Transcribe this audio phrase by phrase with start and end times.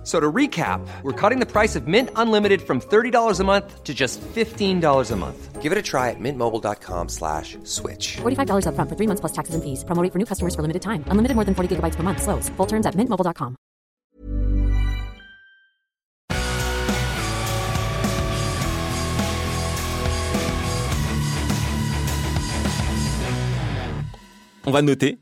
[0.00, 3.84] F- So to recap, we're cutting the price of Mint Unlimited from $30 a month
[3.84, 5.60] to just $15 a month.
[5.60, 8.16] Give it a try at mintmobile.com slash switch.
[8.22, 9.84] $45 upfront for three months plus taxes and fees.
[9.84, 11.04] Promo rate for new customers for limited time.
[11.12, 12.22] Unlimited more than 40 gigabytes per month.
[12.22, 12.48] Slows.
[12.56, 13.56] Full terms at mintmobile.com.
[24.66, 25.18] On va noter.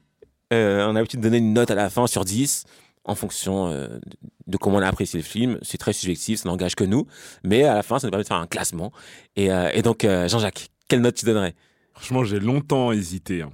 [0.52, 2.64] Euh, on a l'habitude de donner une note à la fin sur 10
[3.08, 3.88] en fonction euh,
[4.46, 5.58] de comment on a apprécié le film.
[5.62, 7.06] C'est très subjectif, ça n'engage que nous.
[7.42, 8.92] Mais à la fin, ça nous permet de faire un classement.
[9.34, 11.54] Et, euh, et donc, euh, Jean-Jacques, quelle note tu donnerais?
[11.94, 13.42] Franchement, j'ai longtemps hésité.
[13.42, 13.50] hein.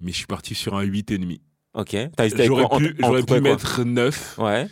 [0.00, 1.40] Mais je suis parti sur un 8,5.
[1.74, 1.96] Ok.
[2.16, 4.38] T'as hésité avec J'aurais En- pu, en- mettre 9.
[4.38, 4.66] Ouais.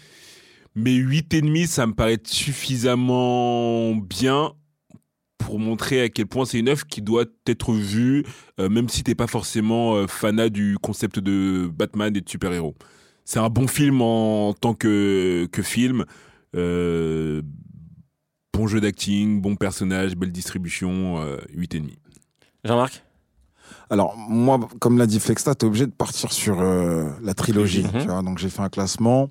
[0.75, 4.53] Mais 8,5, ça me paraît suffisamment bien
[5.39, 8.25] pour montrer à quel point c'est une œuvre qui doit être vue,
[8.61, 12.75] euh, même si t'es pas forcément fanat du concept de Batman et de super-héros.
[13.25, 16.05] C'est un bon film en tant que, que film.
[16.56, 17.42] Euh,
[18.53, 21.97] bon jeu d'acting, bon personnage, belle distribution, euh, 8,5.
[22.65, 23.05] Jean-Marc?
[23.91, 27.84] Alors, moi, comme l'a dit Flexta, t'es obligé de partir sur euh, la trilogie.
[27.84, 28.00] Mhm.
[28.03, 28.23] tu vois.
[28.23, 29.28] donc, j'ai fait un classement.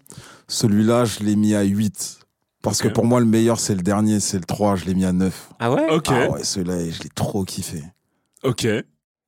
[0.47, 2.19] Celui-là, je l'ai mis à 8.
[2.62, 4.75] Parce que pour moi, le meilleur, c'est le dernier, c'est le 3.
[4.75, 5.50] Je l'ai mis à 9.
[5.59, 5.89] Ah ouais?
[5.92, 7.81] Ok, Ah ouais, celui-là, je l'ai trop kiffé.
[8.44, 8.67] ok.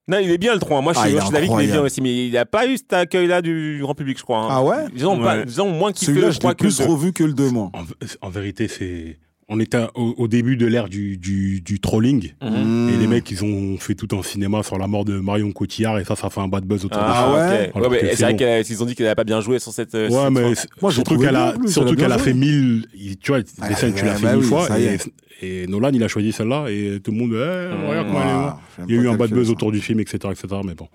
[0.07, 0.81] Non, il est bien le 3.
[0.81, 2.01] Moi, je Ah, suis, je suis d'avis qu'il est bien aussi.
[2.01, 4.39] Mais il n'a pas eu cet accueil-là du, du grand public, je crois.
[4.39, 4.47] hein.
[4.49, 5.45] Ah ouais Disons, pas- Ouais.
[5.45, 6.59] disons moins kiffé, je crois que.
[6.59, 6.85] plus deux.
[6.85, 7.71] revu que le 2, moi.
[7.73, 7.83] En,
[8.27, 9.17] en vérité, c'est.
[9.49, 12.31] On était au, au début de l'ère du, du, du trolling.
[12.41, 12.89] Mhm.
[12.93, 15.99] Et les mecs, ils ont fait tout un cinéma sur la mort de Marion Cotillard.
[15.99, 17.23] Et ça, ça fait un bad buzz autour de Ah, ça.
[17.27, 17.75] Ah ouais ok.
[17.75, 19.95] Alors Ouais, c'est vrai qu'ils ont dit qu'elle n'avait pas bien joué sur cette.
[19.95, 22.87] euh, Ouais, cette mais Moi, surtout qu'elle a, surtout qu'elle a fait mille.
[22.95, 24.67] il- Tu vois, les Ah, scènes, tu l'as bah fait oui, mille fois.
[24.79, 24.97] Et.
[25.41, 26.67] Et Nolan, il a choisi celle-là.
[26.69, 28.31] Et tout le monde, eh, regarde comment elle est.
[28.31, 29.51] Ah, j'aime Il y a eu un bad buzz ça.
[29.53, 30.47] autour du film, etc., etc.
[30.65, 30.87] Mais bon.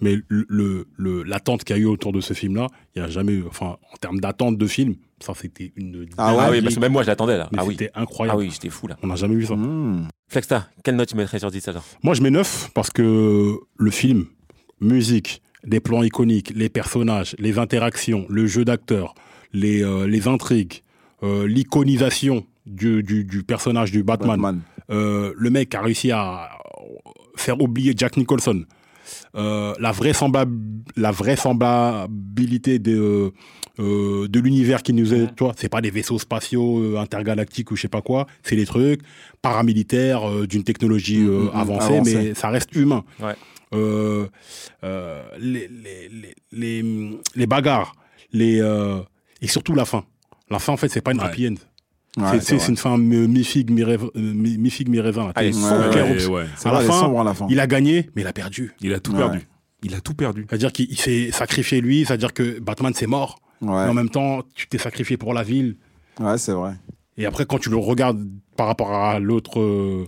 [0.00, 0.86] Mais le,
[1.22, 3.44] l'attente qu'il y a eu autour de ce film-là, il n'y a jamais eu.
[3.48, 6.06] Enfin, en termes d'attente de film, ça, c'était une.
[6.18, 7.48] Ah ouais Ah oui, parce que même moi, je l'attendais là.
[7.52, 7.76] Mais Ah oui.
[7.78, 8.38] c'était Ah incroyable.
[8.40, 8.96] oui, j'étais fou là.
[9.02, 9.56] On n'a jamais vu ça.
[9.56, 10.08] Mmh.
[10.28, 11.84] Flexta, quelle note tu mettrais sur 10 alors?
[12.02, 14.26] Moi, je mets 9 parce que le film,
[14.80, 19.14] musique, les plans iconiques, les personnages, les interactions, le jeu d'acteurs,
[19.54, 20.82] les, euh, les intrigues,
[21.22, 24.30] euh, l'iconisation du, du, du personnage du Batman.
[24.40, 24.60] Batman.
[24.90, 26.48] Euh, le mec a réussi à
[27.36, 28.64] faire oublier Jack Nicholson.
[29.36, 33.32] Euh, la, vraisemblab- la vraisemblabilité de,
[33.78, 37.70] euh, de l'univers qui nous est, tu vois, c'est pas des vaisseaux spatiaux euh, intergalactiques
[37.70, 39.00] ou je sais pas quoi, c'est des trucs
[39.42, 42.14] paramilitaires euh, d'une technologie euh, Mhm, mhm, avancée, avancée.
[42.28, 43.04] mais ça reste humain.
[43.20, 43.34] Ouais.
[43.74, 44.26] Euh,
[44.84, 47.94] euh, les, les, les, les, les bagarres,
[48.32, 49.00] les, euh,
[49.42, 50.04] et surtout la fin.
[50.50, 51.26] La fin, en fait, c'est pas une Ouais.
[51.26, 51.54] happy end.
[52.16, 54.06] Ouais, C'est- une fin mi- mi-figue, mi-raisin.
[54.16, 55.32] mi-.
[55.34, 57.46] Ah, Ouais, ouais, à la elle est fin, sombre à la fin.
[57.50, 58.72] Il a gagné, mais il a perdu.
[58.80, 59.18] Il a tout Ouais.
[59.18, 59.40] perdu.
[59.82, 60.46] Il a tout perdu.
[60.48, 64.66] C'est-à-dire qu'il s'est sacrifié lui, c'est-à-dire que Batman c'est mort, mais en même temps tu
[64.66, 65.76] t'es sacrifié pour la ville.
[66.18, 66.72] ouais c'est vrai.
[67.18, 68.24] Et après quand tu le regardes
[68.56, 70.06] par rapport à l'autre, euh,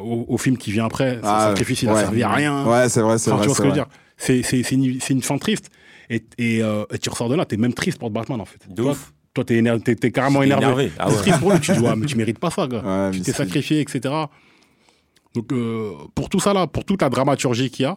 [0.00, 1.94] au, au film qui vient après, ce Ah, sacrifice il ouais.
[1.96, 2.64] a servi à rien.
[2.66, 3.46] Ouais, c'est vrai, c'est Enfin, vrai.
[3.46, 4.42] tu vois ce c'est que je veux vrai.
[4.54, 5.70] dire C'est une, fin triste.
[6.08, 8.60] Et, et, euh, et tu ressors de là, t'es même triste pour Batman en fait.
[8.72, 9.12] De ouf.
[9.34, 10.64] Toi t'es éner- carrément énervé.
[10.64, 10.92] énervé.
[10.98, 11.16] Ah ouais.
[11.16, 12.82] triste pour lui, tu dis ouais, mais tu mérites pas ça, gars.
[12.82, 14.14] Ouais, tu t'es sacrifié, etc.
[15.34, 17.96] Donc euh, pour tout ça là, pour toute la dramaturgie qu'il y a,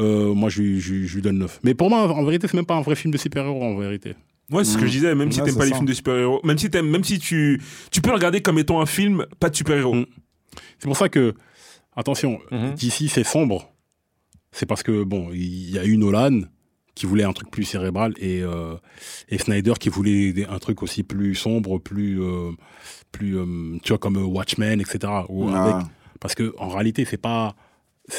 [0.00, 1.60] euh, moi je, lui- je lui- je lui donne 9.
[1.62, 4.14] Mais pour moi, en vérité, c'est même pas un vrai film de super-héros en vérité.
[4.50, 6.40] Ouais, c'est ce que je disais, même si Ouais, t'aimes pas les films de super-héros,
[6.44, 9.48] même si t'aimes, même si tu, tu peux le regarder comme étant un film, pas
[9.48, 9.94] de super-héros.
[9.94, 10.06] Mhm.
[10.78, 11.34] C'est pour ça que,
[11.96, 12.74] attention, Mhm.
[12.74, 13.72] d'ici c'est sombre.
[14.52, 16.40] C'est parce que, bon, il y a eu Nolan
[16.94, 18.76] qui voulait un truc plus cérébral et, euh,
[19.28, 22.52] et Snyder qui voulait un truc aussi plus sombre, plus, euh,
[23.12, 25.12] plus euh, tu vois, comme Watchmen, etc.
[25.28, 25.62] Ou Ah.
[25.64, 25.86] avec-
[26.20, 27.54] parce que en réalité, c'est pas.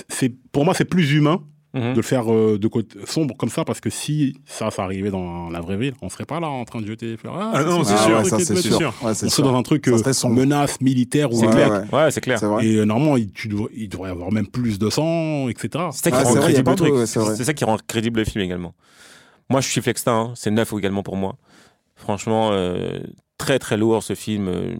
[0.09, 1.44] c'est Pour moi, c'est plus humain
[1.75, 1.91] Mhm.
[1.91, 5.12] de le faire euh, de côté sombre comme ça parce que si ça, ça arrivait
[5.12, 7.35] dans la vraie vie, on serait pas là en train de jeter des fleurs.
[7.38, 8.78] Ah non, c'est Ah sûr, c'est sûr.
[8.78, 8.88] sûr.
[9.02, 9.44] Ouais, On c'est serait sûr.
[9.44, 9.97] dans un truc euh,
[10.29, 11.84] menace militaire ou C'est Ouais, clair.
[11.91, 11.99] ouais.
[11.99, 12.40] Ouais, c'est clair.
[12.40, 12.66] C'est vrai.
[12.66, 15.67] et euh, normalement, il, tu dois- il devrait y avoir même plus de sang, etc.
[15.91, 16.94] C'est ça qui Ah, rend c'est vrai, il y a crédible pas le truc.
[16.94, 17.35] de- ouais, c'est vrai.
[17.35, 18.73] C'est ça qui rend crédible le film également.
[19.49, 20.32] Moi, je suis Flexta, hein.
[20.35, 21.35] c'est neuf également pour moi.
[21.97, 22.99] Franchement, euh,
[23.37, 24.47] très très lourd ce film.
[24.47, 24.76] euh,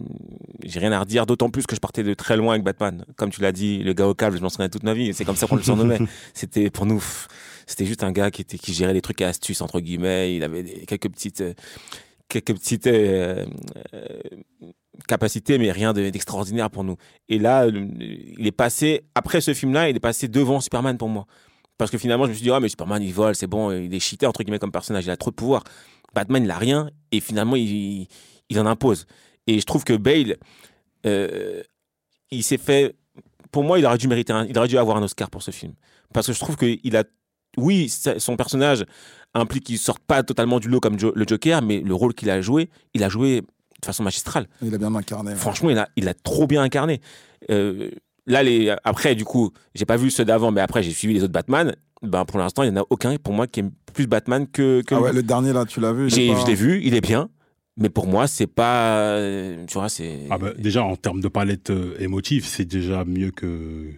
[0.64, 3.04] J'ai rien à redire, d'autant plus que je partais de très loin avec Batman.
[3.16, 5.12] Comme tu l'as dit, le gars au câble, je m'en souviens toute ma vie.
[5.14, 5.98] C'est comme ça qu'on le surnommait.
[6.34, 7.02] C'était pour nous,
[7.66, 10.34] c'était juste un gars qui était qui gérait les trucs à astuces entre guillemets.
[10.36, 11.54] Il avait des- quelques petites euh,
[12.28, 13.44] quelques petites euh,
[13.94, 14.06] euh,
[15.08, 16.96] capacités, mais rien de- d'extraordinaire pour nous.
[17.28, 21.26] Et là, il est passé après ce film-là, il est passé devant Superman pour moi.
[21.78, 23.94] Parce que finalement, je me suis dit, ah, mais Superman, il vole, c'est bon, il
[23.94, 25.62] est cheaté, entre guillemets, comme personnage, il a trop de pouvoir.
[26.14, 28.08] Batman, il a rien, et finalement, il, il
[28.54, 29.06] en impose.
[29.46, 30.36] Et je trouve que Bale,
[31.06, 31.62] euh,
[32.30, 32.96] il s'est fait.
[33.52, 35.50] Pour moi, il aurait dû mériter, un- il aurait dû avoir un Oscar pour ce
[35.50, 35.72] film,
[36.12, 37.04] parce que je trouve qu'il a,
[37.56, 38.84] oui, son personnage
[39.34, 42.28] implique qu'il sorte pas totalement du lot comme Jo- le Joker, mais le rôle qu'il
[42.30, 44.46] a joué, il a joué de façon magistrale.
[44.62, 45.34] Il a bien incarné.
[45.34, 47.00] Franchement, il a, il a trop bien incarné.
[47.50, 47.90] Euh,
[48.26, 51.22] là, les, après, du coup, j'ai pas vu ceux d'avant, mais après, j'ai suivi les
[51.22, 51.74] autres Batman.
[52.02, 54.82] Ben, pour l'instant, il y en a aucun pour moi qui aime plus Batman que.
[54.82, 56.80] que Ah ouais, le dernier là, tu l'as vu il J'ai- pas- Je l'ai vu,
[56.84, 57.30] il est bien.
[57.78, 59.18] Mais pour moi, c'est pas.
[59.66, 60.20] Tu vois, c'est.
[60.30, 63.90] Ah bah, déjà, en termes de palette euh, émotive, c'est déjà mieux que.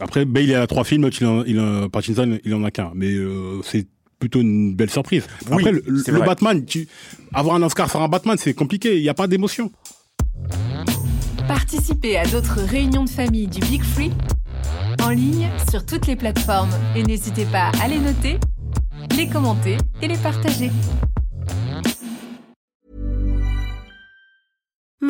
[0.00, 2.92] Après, Bale, il a trois films, il en, il en- Pattinson, il en a qu'un.
[2.94, 3.86] Mais euh, c'est
[4.18, 5.26] plutôt une belle surprise.
[5.50, 6.20] Oui, Après, le, le.
[6.24, 6.86] Batman, tu,
[7.34, 8.96] avoir un Oscar sur un Batman, c'est compliqué.
[8.96, 9.70] Il n'y a pas d'émotion.
[11.48, 14.12] Participez à d'autres réunions de famille du Big Free
[15.02, 18.38] en ligne sur toutes les plateformes et n'hésitez pas à les noter,
[19.16, 20.70] les commenter et les partager.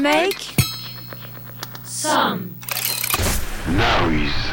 [0.00, 0.54] Make
[1.84, 2.56] some
[3.68, 4.43] noise.